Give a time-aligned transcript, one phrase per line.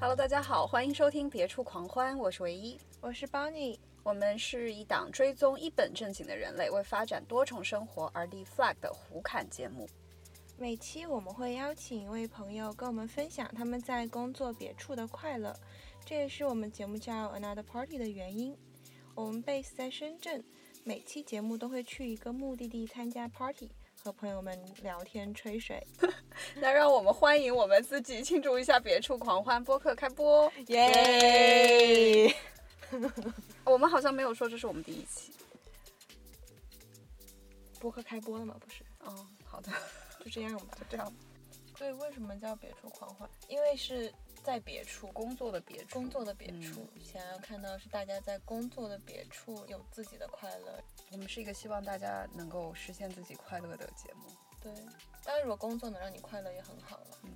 [0.00, 2.78] Hello，大家好，欢迎收听《别处狂欢》，我是唯一。
[3.00, 9.88] 我是 Bonnie，我们是一档追踪一本正经的人类为发展多重生活而立 flag 的胡侃节目。
[10.56, 15.54] 每期我们会邀请一位朋友跟我们分享他们在工作别处的快乐，
[16.04, 18.56] 这也是我们节目叫 Another Party 的原因。
[19.14, 20.44] 我们 base 在深圳，
[20.84, 23.70] 每期节目都会去一个目的地参加 party，
[24.04, 25.82] 和朋友们聊天吹水。
[26.56, 30.52] 那让我们欢迎我们自己庆祝一下《别处狂欢》播客开播。
[30.66, 32.30] 耶！
[33.64, 35.32] 我们好像没有说这是我们第一期。
[37.80, 38.54] 播客开播了吗？
[38.60, 39.72] 不是，哦，好的，
[40.22, 40.76] 就这样吧。
[40.78, 41.10] 就这样。
[41.78, 43.26] 对，为什么叫别处狂欢？
[43.48, 44.12] 因为是
[44.44, 50.78] 在别处工作的别处，工作的别处，嗯想要看到是大家在工作的别处有自己的快乐。
[51.10, 54.30] 我们是一个希望大家能够实现自己快乐的节目。
[54.62, 54.70] 对，
[55.24, 57.06] 当然如果工作能让你快乐也很好了。
[57.22, 57.30] 嗯，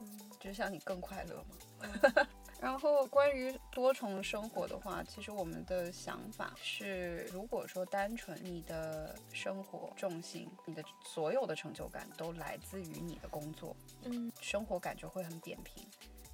[0.00, 2.26] 嗯，只想你更快乐嘛。
[2.58, 15.86] 然后关于多重生活的话，其实我们的想法是，如果说单纯你的生活重心、你的所有的成就感都来自于你的工作，嗯，生活感觉会很扁平。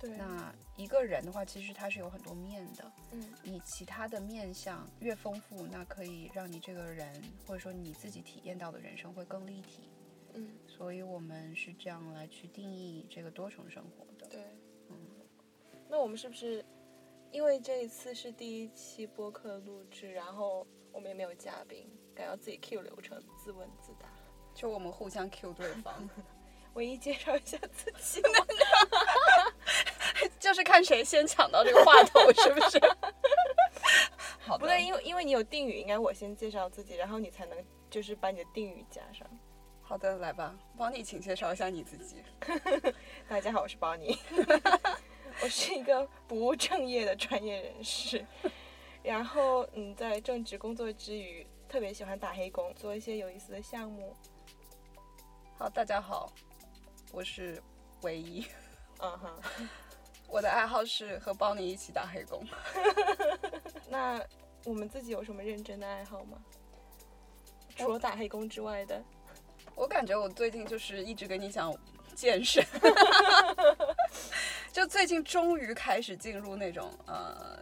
[0.03, 9.89] 对，那一个人的话，其实他是有很多面的，嗯你其他的面相越丰富，那可以让你这个人或者说你自己体验到的人生会更立体。
[10.34, 14.27] 嗯，所以我们是这样来去定义这个多重生活的。
[14.27, 14.41] 对。
[14.91, 14.97] 嗯
[15.89, 16.64] 那我们是不是
[17.31, 24.09] 因为这一次是第一期播客录制，然后我们也没有嘉宾，敢要自己 Q 流程，自问自答？
[24.55, 26.09] 就我们互相 Q 对方，
[26.75, 28.22] 唯一介绍一下自己。
[30.42, 32.80] 就是看谁先抢到这个话筒，是不是？
[34.58, 37.56] 不对，因为因为你有定语，应该我先介绍自己，然后你才能
[37.88, 39.25] 就是把你的定语加上。
[39.82, 42.25] 好的，来吧，帮你请介绍一下你自己。
[43.28, 44.19] 大家好，我是包尼，
[45.42, 48.26] 我是一个不务正业的专业人士，
[49.00, 54.16] 然后嗯，在正职工作之余，特别喜欢打黑工，做一些有意思的项目。
[55.56, 56.32] 好，大家好，
[57.12, 57.62] 我是
[58.00, 58.44] 唯一，
[58.98, 59.69] 嗯哼，
[60.32, 62.43] 我的爱好是和包尼一起打黑工。
[63.91, 64.19] 那
[64.65, 66.38] 我们自己有什么认真的爱好吗？
[67.76, 69.03] 除了打黑工之外的，
[69.75, 71.75] 我感觉我最近就是一直跟你讲
[72.15, 72.65] 健身，
[74.72, 77.59] 就最近终于开始进入那种呃，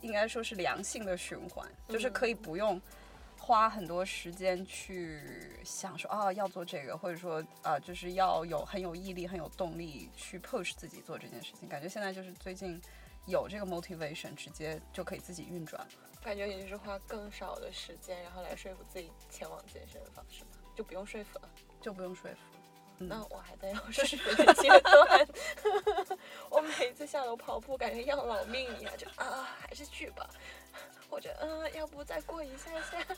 [0.00, 2.80] 应该说是良性的循环，就是可以不用
[3.46, 5.22] 花很多时间去
[5.64, 11.68] 想说啊要做这个，或者说啊、就是要有很有毅力、很有动力去 push 自己做这件事情。
[11.68, 12.82] 感觉现在就是最近
[13.26, 15.88] 有这个 motivation，直接就可以自己运转了。
[16.24, 20.50] 感觉也就是花更少的时间，然后来说服自己前往健身房，是吗？
[20.74, 21.48] 就不用说服了。
[21.80, 22.36] 就不用说服。
[22.98, 25.28] 嗯那我还在要说服的阶段，
[26.50, 30.26] 我每次下楼跑步，感觉要老命一样，就啊，还是去吧，
[31.10, 33.16] 或者嗯、呃要不再过一下下。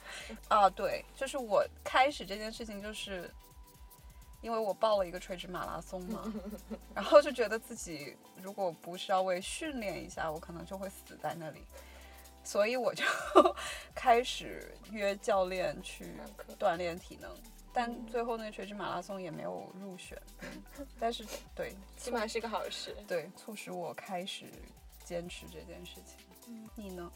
[0.48, 3.30] 啊，对，就是我开始这件事情，就是
[4.40, 6.32] 因为我报了一个垂直马拉松嘛，
[6.94, 11.62] 然后就觉得自己如果不稍微训练一下，我可能就会死在那里，
[12.44, 13.04] 所以我就
[13.94, 16.06] 开始约教练去
[16.58, 17.30] 锻炼体能，
[17.72, 21.24] 但嗯最后那垂直马拉松也没有入选，嗯但是
[21.54, 22.96] 对，起码是个好事。
[23.06, 24.44] 对，促使我开始
[25.04, 26.16] 坚持这件事情。
[26.46, 27.10] 嗯你呢？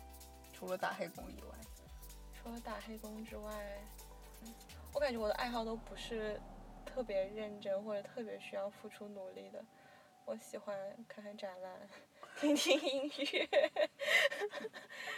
[0.62, 1.58] 除了打黑工以外，
[2.32, 3.82] 除了打黑工之外，
[4.94, 6.40] 我感觉我的爱好都不是
[6.86, 9.60] 特别认真或者特别需要付出努力的。
[10.24, 10.78] 我喜欢
[11.08, 11.76] 看看展览，
[12.38, 13.48] 听听音乐，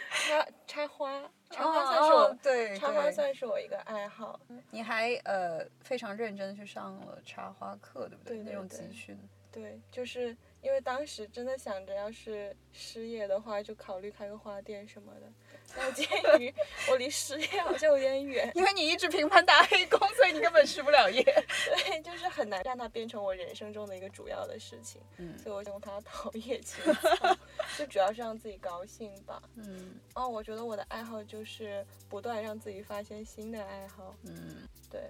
[0.09, 4.39] 插插花，插花算是我、哦对插花算是我一个爱好。
[4.71, 8.37] 你还呃非常认真的去上了插花课，对不对？
[8.37, 9.15] 对对那种集训。
[9.51, 15.31] 对，就是因为当时真的想着，要是失业的话，就考虑开个花店什么的。
[15.73, 16.07] 但鉴
[16.39, 16.53] 于
[16.89, 21.23] 我离失业好像有点远，因为你一直频繁打黑工，所以你根本失不了业。
[21.23, 27.37] 对，就是很难让它变成我人生中的一个主要的事情，嗯所以我用它陶冶情操，
[27.77, 29.41] 就主要是让自己高兴吧。
[29.55, 34.15] 嗯哦，我觉得我的爱好就是不断让自己发现新的爱好。
[34.23, 34.67] 嗯。
[34.89, 35.01] 对，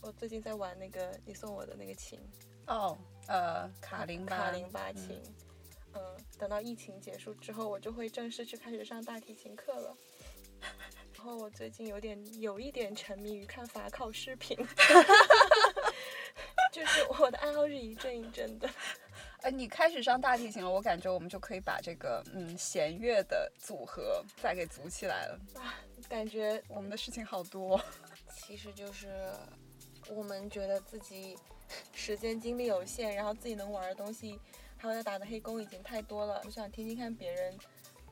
[0.00, 2.18] 我最近在玩那个你送我的那个琴，
[2.66, 2.98] 哦，
[3.28, 4.36] 呃，卡林巴。
[4.36, 5.22] 卡林巴琴。
[5.24, 5.34] 嗯，
[6.38, 9.96] 等到疫情结束之后，我就会正式去开始上大提琴课了。
[11.14, 14.56] 然后我最近有点有一点沉迷于看法考视频，
[16.72, 18.68] 就是我的爱好是一阵一阵的。
[19.42, 25.38] 哎，你开始上大提琴了，我感觉我们就可以把这个嗯弦乐的组合再给组起来了。
[25.54, 25.74] 啊
[26.08, 27.80] 感觉我们的事情好多。
[28.34, 29.32] 其实就是
[30.08, 31.36] 我们觉得自己
[31.92, 34.38] 时间精力有限，然后自己能玩的东西，
[34.82, 36.42] 还有要打的黑工已经太多了。
[36.44, 37.56] 我想听听看别人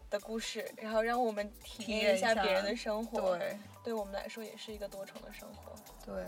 [0.09, 3.37] 的故事，然后让我们体验一下别人的生活。
[3.37, 5.75] 对，对我们来说也是一个多重的生活。
[6.07, 6.25] 对。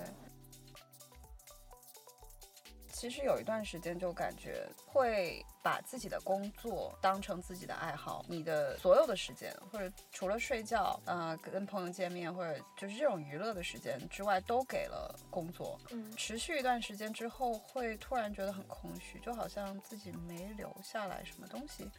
[3.02, 15.76] 其实有一段时间就感觉会把自己的工作当成自己的爱好，你的所有的时间，或者除了睡觉，呃，跟朋友见面，或者就是这种娱乐的时间之外，都给了工作。
[15.90, 21.90] 嗯，持续一段时间之后，会突然觉得很空虚，就好像自己没留下来什么东西，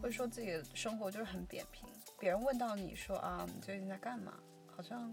[0.00, 1.88] 或者说自己的生活就是很扁平。
[2.20, 4.38] 别人问到你说啊，你最近在干嘛？
[4.76, 5.12] 好像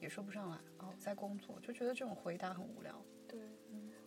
[0.00, 0.58] 也说不上来。
[0.80, 2.94] 哦，在工作，就觉得这种回答很无聊。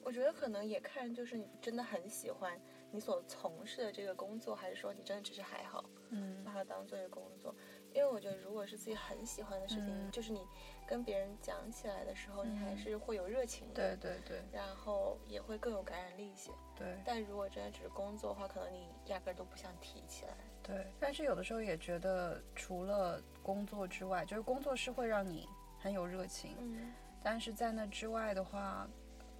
[0.03, 0.05] 对。
[0.05, 2.59] 我觉得可能也看，就是你真的很喜欢
[2.91, 7.55] 你所从事的这个工作，还是说你真的只是还好，嗯，把它当做一个工作。
[7.93, 10.45] 因为我觉得，如果是自己很喜欢的事情，就是你
[10.87, 16.51] 跟别人讲起来的时候，你还是会有热情的，对对对，然后也会更有感染力一些。
[16.75, 16.97] 对。
[17.05, 20.33] 但如果真的只是工作的话，可能你压根都不想提起来。
[20.63, 20.87] 对。
[20.99, 25.47] 但是有的时候也觉得，除了工作之外，就是工作是会让你
[25.79, 26.91] 很有热情，嗯，
[27.23, 28.87] 但是在那之外的话。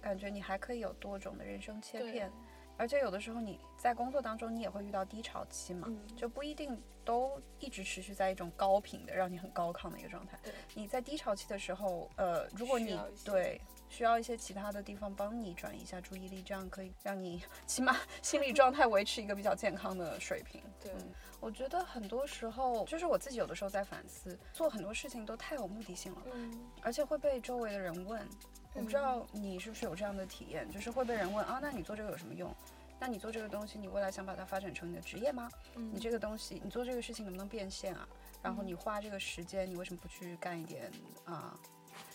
[0.04, 2.30] 感觉你还可以有多种的人生切片，
[2.76, 10.38] 而且有的时候你在工作当中，你也会遇到低潮期嘛，就不一定都一直持续在一种高频的，让你很高亢的一个状态。
[10.74, 13.58] 你在低潮期的时候，呃，如果你对
[13.88, 20.62] 需要一些其他的地方帮你转移一下注意力，这样可以让你 起码心理状态维持一个比较健康的水平。
[20.84, 20.92] 对，
[21.40, 28.20] 我觉得很多时候就是我自己有的时候在反思，做很多事情都太有目的性了，嗯，而且会被周围的人问。
[28.74, 32.54] 我不知道你是不是有这样的体验，就是会被人问啊，那你做这个有什么用？
[33.00, 35.48] 那你做这个东西，你未来想把它发展成你的职业吗？
[35.74, 38.08] 你这个东西，你做这个事情能不能变现啊？
[38.42, 40.90] 然后你花这个时间，你为什么不去干一点
[41.24, 41.58] 啊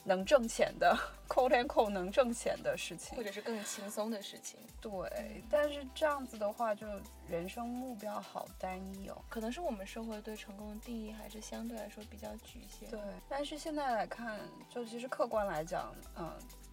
[0.04, 0.98] 能挣钱的，
[1.28, 4.60] quote and quote 能挣钱的事情，或者是更轻松的事情？
[4.82, 6.88] 对，但是这样子的话，就
[7.28, 9.22] 人生目标好单一哦。
[9.30, 12.90] 可能是我们社会对成功的定义还是相对来说比较局限。
[12.90, 16.32] 对，但是现在来看，就其实客观来讲，嗯，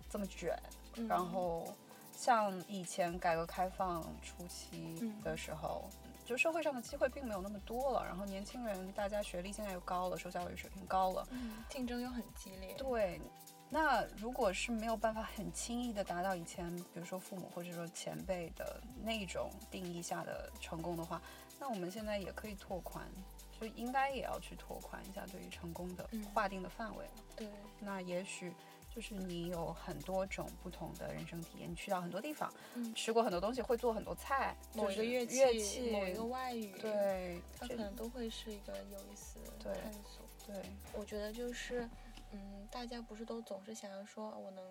[0.09, 0.57] 这么卷，
[1.09, 1.67] 然后
[2.13, 5.91] 像以前改革开放初期的时候，
[6.27, 11.27] 就社会上的机会并没有那么多了，然后年轻人大家学历现在又高了，受教育水平高了，
[11.71, 12.75] 竞争又很激烈。
[12.75, 13.21] 对。
[13.69, 21.21] 那如果是没有办法很轻易的达到以前，比如说父母或者说前辈的那种定义下的成功的话，
[21.59, 23.05] 那我们现在也可以拓宽，
[23.61, 27.13] 就应该也要去拓宽一下对于成功的划定的范围了。
[27.35, 27.51] 对，
[27.81, 28.55] 那也许
[28.97, 32.51] 就是你有很多种不同的人生体验，你去到很多地方，
[32.95, 40.25] 吃过很多东西，会做很多菜，某一个乐器，某一个外语，对，它可能都会是一个有意思的探索。
[40.47, 40.63] 对，
[40.95, 41.87] 我觉得就是。
[42.33, 44.65] 嗯，大家不是都总是想要说，我能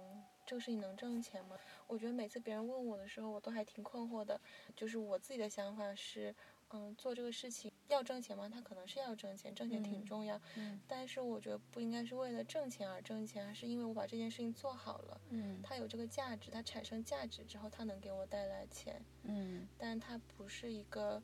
[0.45, 1.57] 这个事情能挣钱吗？
[1.87, 4.39] 我觉得每次别人问我的时候，我都还挺困惑的。
[4.75, 6.35] 就是我自己的想法是，
[6.69, 8.49] 嗯，做这个事情要挣钱吗？
[8.49, 10.39] 他可能是要挣钱，挣钱挺重要。
[10.55, 10.79] 嗯。
[10.87, 15.21] 但是我觉得不应该是为了挣钱而挣钱，而是因为我把这件事情做好了。
[15.29, 15.61] 嗯。
[15.63, 19.01] 它有这个价值，它产生价值之后，它能给我带来钱。
[19.23, 19.67] 嗯。
[19.77, 21.21] 但它不是一个，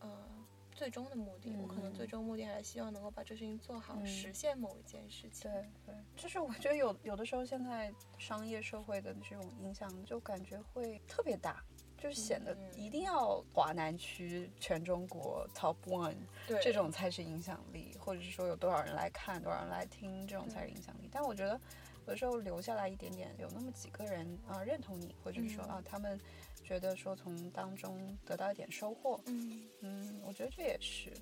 [0.00, 0.46] 呃。
[0.72, 5.50] 最终的目的，我可能最终目的还是希望能够把这事情做好，实现某一件事情。
[5.50, 11.64] 对对，就是我觉得有有的时候现在商业社会的这种影响，就感觉会特别大，
[11.96, 16.14] 就是显得一定要华南区全中国 top one，
[16.62, 21.08] 这种才是影响力，或者是说有多少人来看，多少人来听，这种才是影响力。
[21.10, 21.60] 但我觉得
[22.06, 26.20] 有的时候留下来一点点，有那么几个人啊认同你，或者是说啊他们。
[26.64, 29.68] 觉得说从当中得到一点收获，嗯。
[29.82, 31.12] 嗯，我觉得这也是，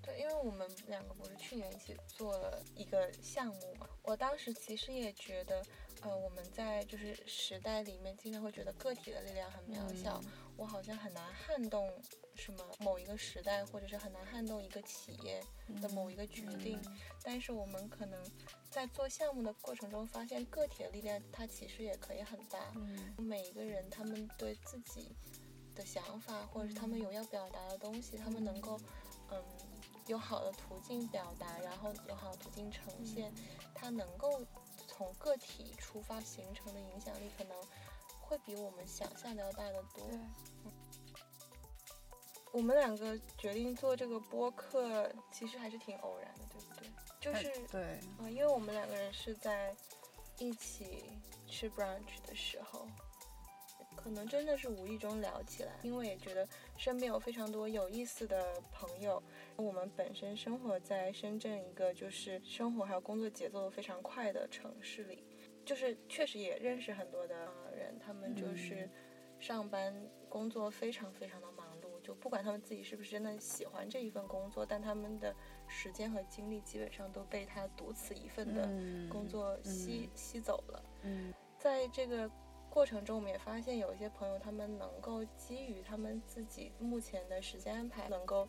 [0.00, 5.60] 对，因为我们两个不是去年一起做了一个项目嘛，我当时其实也觉得，
[6.02, 10.20] 呃，我们在就是时代里面经常会觉得个体的力量很渺小，
[10.56, 11.90] 我好像很难撼动
[12.34, 15.42] 什么某一个时代，或者是很难撼动一个企业
[15.80, 16.80] 的某一个决定，
[17.22, 18.22] 但是我们可能。
[18.68, 22.58] 在做项目的过程中，发现个体的力量，它其实也可以很大。
[22.74, 25.16] 嗯，每一个人他们对自己
[25.74, 28.78] 的想法，或者是他们有要表达的东西，他们能够，
[29.30, 29.42] 嗯，
[30.08, 33.32] 有好的途径表达，然后有好的途径呈现，
[33.74, 34.44] 它能够
[34.96, 37.56] 从个体出发形成的影响力，可能
[38.20, 40.08] 会比我们想象的要大得多。
[42.52, 46.90] 我们两个决定做这个播客，其实还是挺偶然的，对不对？
[47.20, 47.82] 就是对
[48.18, 49.76] 啊，因为我们两个人是在
[50.38, 51.10] 一起
[51.46, 52.88] 吃 brunch 的时候
[54.06, 56.46] 可能真的是无意中聊起来，因为也觉得
[56.76, 59.20] 身边有非常多有意思的朋友。
[59.56, 65.24] 我们本身生活在深圳一个就是生活还有工作节奏非常快的城市里，
[65.64, 67.34] 就是确实也认识很多的
[67.76, 68.88] 人，他们就是
[69.40, 69.92] 上班
[70.28, 75.34] 工作非常非常的忙碌，就不管他们自己是不是真的喜欢这一份工作，但他们的
[75.66, 78.68] 时间和精力基本上都被他独此一份的
[79.10, 80.84] 工作吸吸走了。
[81.02, 82.30] 嗯，在这个
[82.76, 88.46] 过程中，我们也发现有一些朋友，他们能够基于他们自己目前的时间安排，能够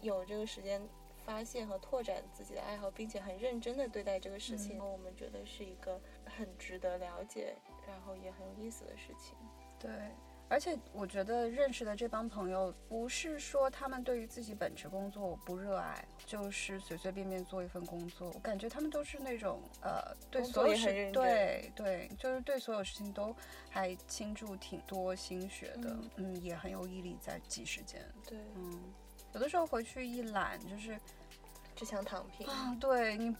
[0.00, 0.82] 有这个时间
[1.24, 7.54] 发现和拓展自己的爱好，并且很认真的对待这个事情，我们觉得是一个很值得了解，
[7.86, 9.36] 然后也很有意思的事情。
[9.78, 9.88] 对。
[10.48, 18.30] 而且我觉得认识的这帮朋友，不是说他们对于自己本职工作不热爱，就是随随便便做一份工作。
[18.34, 23.34] 我感觉他们都是那种呃，对所有事，对对，就是对所有事情都
[23.70, 28.00] 还倾注挺多心血的，嗯，也很有毅力在挤时间。
[28.28, 28.80] 对，嗯，
[29.32, 30.98] 有的时候回去一懒，就是。
[31.74, 32.76] 只想躺平啊！
[32.80, 33.34] 对你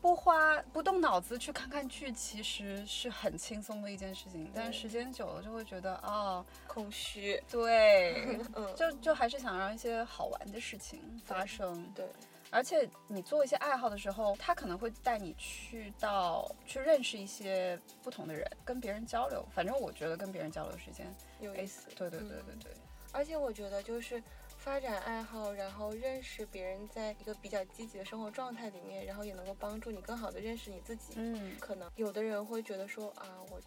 [0.00, 4.50] 不花不动脑子去看看剧，其实是很轻松的一件事情。
[4.54, 7.42] 但是时间久了就会觉得啊，空虚。
[7.50, 8.38] 对，
[8.74, 11.84] 就就还是想让一些好玩的事情发生。
[11.94, 12.06] 对，
[12.50, 19.46] 而且你做一些爱好的时候，他可能会带你去到去认识一些不同的人，跟别人交流。
[19.54, 21.06] 反正我觉得跟别人交流时间
[21.40, 21.88] 有意思。
[21.94, 22.72] 对对对对对。
[23.12, 24.22] 而且我觉得就是。
[24.66, 31.12] 发展爱好，然后认识别人，在一个比较积极的生活状态里面，然后也能够帮助你更好的认识你自己。
[31.14, 33.60] 嗯，可能有的人会觉得说啊，我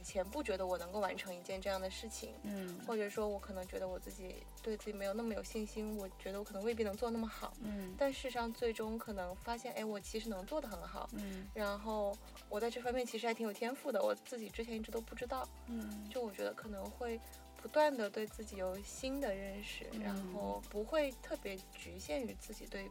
[0.00, 12.16] 以前不觉得我能够完成一件这样的事情，嗯，或者说我可能觉得我自己对自己没有那么有信心，我觉得我可能未必能做那么好，嗯，但事实上最终可能发现，哎，我其实能做得很好，嗯，然后
[12.48, 17.20] 我在这方面其实还挺有天赋的，我自己之前一直都不知道，嗯，就我觉得可能会。
[17.66, 22.88] 不断的对自己有新的认识，然后不会特别局限于自己对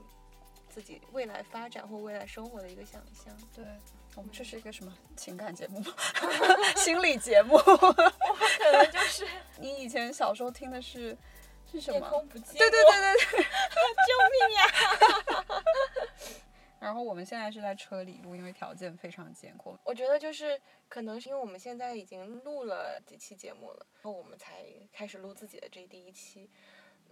[0.69, 3.33] 自己未来发展或未来生活的一个想象。
[3.55, 3.63] 对
[4.15, 5.93] 我们这是一个什么情感节目吗？
[6.75, 7.57] 心理节目？
[7.57, 9.25] 可能 就是
[9.59, 11.17] 你以前小时候听的是
[11.71, 11.97] 是什么？
[11.97, 12.57] 夜空不寂寞。
[12.57, 13.43] 对对对对对，
[14.05, 15.34] 救命呀！
[16.85, 19.75] 然后我们现在是在车里录，因为条件非常艰苦。
[19.83, 24.63] 我觉得就是可能是因为我们现在已经录了几期节目了，然后我们才
[24.93, 26.47] 开始录自己的这第一期。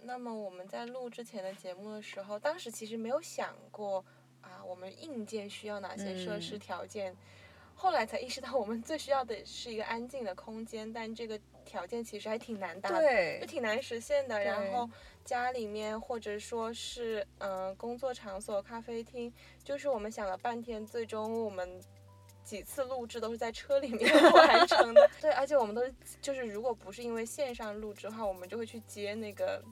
[0.04, 4.06] 那么我们在录之前的节目的时候，当时其实没有想过
[4.42, 7.16] 啊，我们硬件需要哪些设施条件。
[7.74, 12.90] 后来才意识到，我们最需要的是一个安静的空间，但这个条件其实还挺难达，
[13.40, 14.40] 就挺难实现的。
[14.44, 14.90] 然后
[15.26, 21.82] 家里面或者说是嗯工作场所、咖啡厅，就是我们想了半天，最终我们
[22.44, 25.10] 几次录制都是在车里面 完成的。
[25.22, 25.82] 对，而且我们都
[26.22, 29.64] 就是如果不是因为线上录制的话，我们就会去接那个。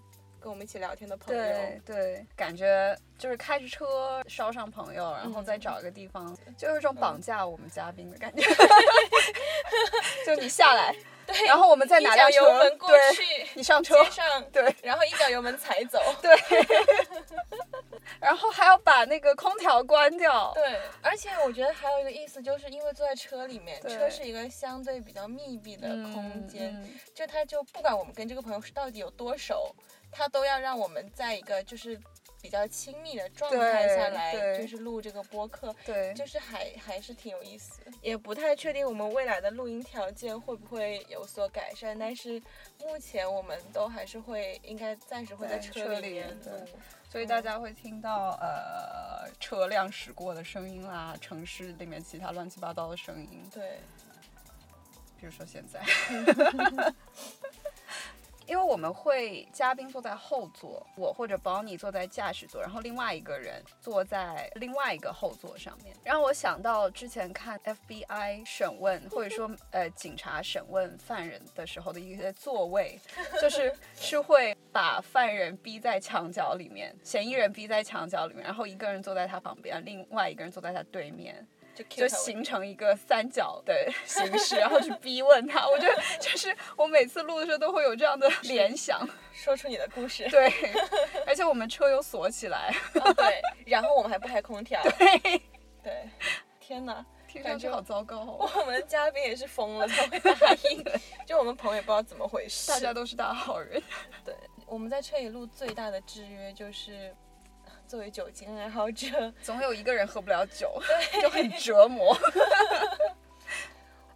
[0.44, 8.42] 跟我们一起聊天的朋友，对对，感觉就是开着车捎上朋友，然后再找一个地方，就有一种绑架我们嘉宾的感觉。
[10.26, 12.70] 就你下来，对，然后我们再拿辆车，
[13.14, 16.36] 去，你上车，上，对，然后一脚油门踩走， 对，
[18.20, 29.76] 然后还要把那个空调关掉，对，而且我觉得还有一个意思，就是因为坐在车里面，车是一个相对比较密闭的空间，就他就不管我们跟这个朋友是到底有多熟。
[30.14, 31.98] 他都要让我们在一个就是
[32.42, 37.82] 比较亲密的状态下来，就是录这个播客，对，就是还还是挺有意思。
[38.02, 42.42] 也不太确定我们未来的录音条件会不会有所改善，但是
[42.80, 46.68] 目前我们都还是会，应该暂时会在车里面录，
[47.10, 53.80] 所以大家会听到呃车辆驶过的声音啦，城市里面其他乱七八糟的声音，对，
[55.20, 55.80] 比如说现在。
[58.48, 73.00] 因为我们会嘉宾坐在后座，我或者 Bonnie 坐在驾驶座，然后另外一个人坐在另外一个后座上面，让我想到之前看 FBI 审问或者说呃警察审问犯人的时候的一些座位，
[73.42, 81.48] 就是是会把犯人逼在墙角里面，嫌疑人逼在墙角里面，然后一个人坐在他旁边，另外一个人坐在他对面。
[81.90, 83.74] 就形成一个三角的
[84.06, 85.68] 形式，然后去逼问他。
[85.68, 90.28] 我觉得 就是我每次录的时候都会有这样的联想， 说出你的故事。
[90.30, 90.52] 对，
[91.26, 92.74] 而且我们车又锁起来。
[92.94, 94.82] 对，然后我们还不开空调。
[94.98, 95.42] 对，
[95.84, 96.10] 对，
[96.60, 98.20] 天哪，听上去好糟糕。
[98.56, 100.34] 我们的嘉宾也是疯了才会答
[100.72, 100.84] 应，
[101.26, 102.72] 就我们朋友也不知道怎么回事。
[102.72, 103.82] 大家都是大好人。
[104.24, 104.36] 对，
[104.66, 107.16] 我们在车里录最大的制约就是。
[107.92, 110.82] 作为酒精爱好者，总有一个人喝不了酒，
[111.22, 112.18] 就很折磨。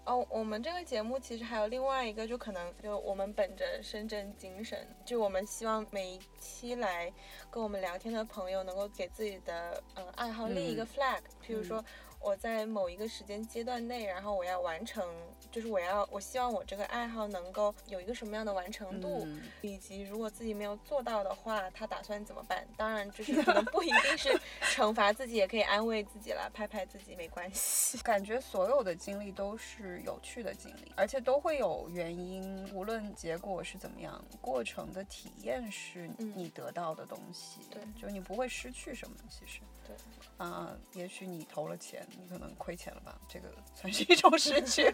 [0.05, 7.11] 哦，我们这个节目其实还有另外一个，就可能就我们本着深圳精神，就我们希望每一期来
[7.51, 11.83] 跟我们聊天的朋友能够给自己的呃爱好立一个 flag，、譬如说
[12.25, 15.07] 我在某一个时间阶段内，然后我要完成，
[15.51, 22.67] 就是我要我希望我这个爱好能够有一个什么样的完成度，嗯以及如果自己没有做到的话，他打算怎么办？
[22.75, 24.35] 当然，就是可能不一定是
[24.73, 27.99] 惩罚自己，也可以安慰自己啦，拍拍自己没关系。
[27.99, 39.59] 感觉所有的经历都是有趣的经历，而且都会有原因，无论结果是怎么样，过程的体验是嗯你得到的东西，对就你不会失去什么，其实。
[39.87, 39.95] 对，
[40.37, 44.93] 啊、也许你投了钱，你可能亏钱了吧，这个算是一种失去。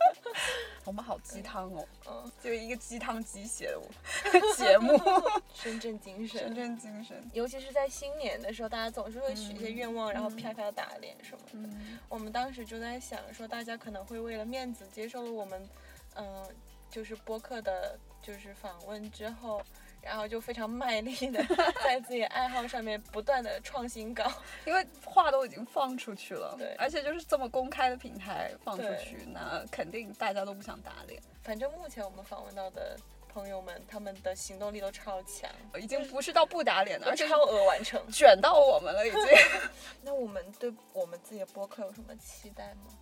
[0.84, 4.98] 我们好鸡汤哦，嗯，就一个鸡汤鸡血的 节目，
[5.54, 7.22] 深圳精神，深圳精神。
[7.32, 11.52] 尤其是在新年的时候，大家总是会许一些愿望，然后啪啪打脸什么的。
[11.52, 15.68] 嗯，我们当时就在想说，大家可能会为了面子接受了我们，
[16.14, 16.46] 嗯、
[16.90, 19.62] 就是播客的，就是访问之后，
[20.02, 21.44] 然后就非常卖力的
[21.84, 24.30] 在自己爱好上面不断的创新稿。
[24.64, 32.96] 因为话都已经放出去了，对而且就是这么公开的平台放出去，那肯定大家都不想打脸，反正目前我们访问到的
[33.28, 38.00] 朋友们，他们的行动力都超强，已经不是到不打脸了，而且都超额完成。
[38.10, 39.20] 卷到我们了，已经。
[40.02, 42.92] 那我们对我们自己的播客有什么期待吗？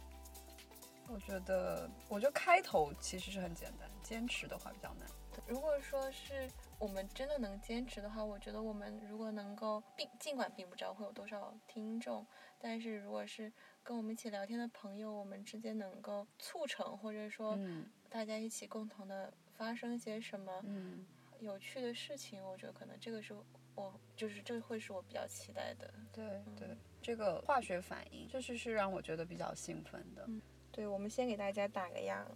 [1.11, 5.09] 我觉得，我觉得开头其实是很简单，坚持的话比较难。
[5.47, 12.27] 如果说是我们真的能坚持的话，我觉得我们如果能够，并尽管并不知道会有多少听众，
[12.59, 13.53] 但是如果是
[13.83, 21.07] 跟我们一起聊天的朋友，我们之间能够促成，或者说嗯大家一起共同的发生一些什么嗯，
[21.41, 23.35] 有趣的事情，我觉得可能这个是
[23.75, 25.93] 我就是这会是我比较期待的。
[26.13, 30.29] 对对，这个化学反应，就是是让我觉得比较兴奋的。
[30.71, 32.27] 对，我们先给大家打个样。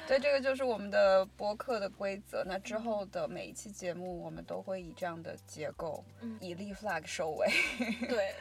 [0.07, 2.45] 对，这个就是我们的播客的规则。
[2.45, 7.49] 那之后的每一期节目，我们都会以这样的结构，嗯以立 flag 收尾。
[8.09, 8.33] 对，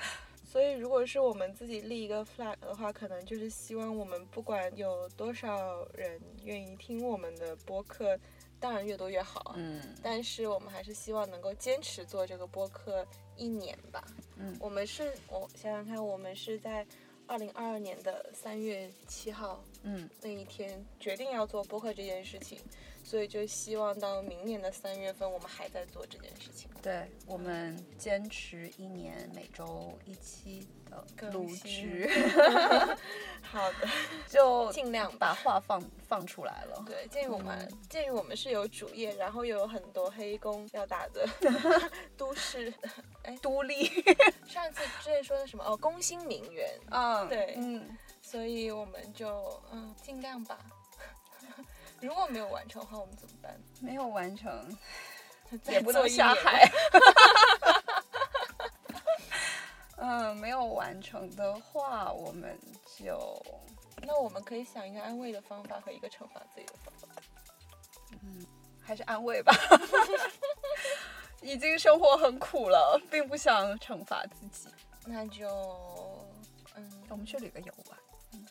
[0.45, 8.17] 所以如果是我们自己立一个 flag 的话，可能就是希望我们不管有多少人愿意听我们的播客，
[8.59, 9.53] 当然越多越好。
[9.57, 13.03] 嗯但是我们还是希望能够坚持做这个播客
[13.35, 14.03] 一年吧。
[14.37, 16.85] 嗯我们是，我想想看，我们是在
[17.25, 22.59] 二零二二年的三月七号嗯那一天决定要做播客这件事情，
[23.03, 26.69] 所以就希望到明年的三月份，我们还在做这件事情。
[26.81, 32.09] 对，我们坚持一年，每周一期的更录新制
[33.41, 33.87] 好的，
[34.27, 35.05] 就 尽量。
[35.17, 36.83] 把话放放出来了。
[36.87, 41.27] 对，鉴于我们、嗯鉴于我们是有主业，然后又有很多黑工要打的
[42.17, 42.73] 都市，
[43.23, 43.85] 哎独立。
[44.47, 47.97] 上次之前说的什么哦，工薪名媛，嗯，对嗯，
[48.35, 50.59] 所以我们就嗯尽量吧。
[52.01, 53.57] 如果没有完成的话，我们怎么办？
[53.79, 54.77] 没有完成，
[55.63, 56.69] 再也不能下海。
[59.95, 62.59] 嗯，没有完成的话，我们
[62.99, 63.41] 就
[64.01, 67.07] 那我们可以想一个安慰的方法和一个惩罚自己的方法。
[68.21, 68.45] 嗯
[68.83, 69.53] 还是安慰吧。
[71.41, 74.67] 已经生活很苦了，并不想惩罚自己。
[75.05, 75.47] 那就
[76.75, 77.97] 嗯，我们去旅个游吧，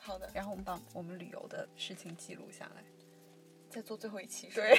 [0.04, 2.84] 好的，然后我们把我们旅游的事情记录下来，
[3.70, 4.50] 再做最后一期。
[4.54, 4.76] 对，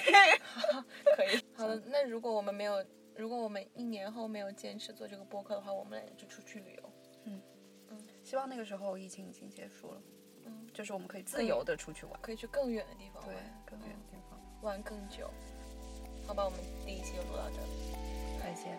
[1.18, 1.44] 可以。
[1.58, 2.86] 好的，那如果我们没有，
[3.16, 6.94] 如果我们一年后没有坚持做这个播客的话，我们俩就出去旅游。
[7.24, 7.42] 嗯。
[7.90, 10.02] 嗯，希望那个时候疫情已经结束了，
[10.46, 13.36] 嗯，就是我们可以自由的出去玩，可以去更远的地方玩，
[13.66, 14.40] 更远的地方。
[14.62, 15.30] 玩，更久。
[16.28, 17.66] 好吧，我们第一期就录到这儿，
[18.40, 18.78] 再见。